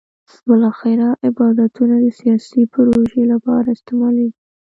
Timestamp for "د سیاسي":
2.03-2.61